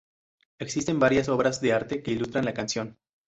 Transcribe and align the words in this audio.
Existen 0.57 0.97
varias 0.99 1.29
obras 1.29 1.61
de 1.61 1.73
arte 1.73 2.01
que 2.01 2.09
ilustran 2.09 2.45
la 2.45 2.55
canción. 2.55 2.97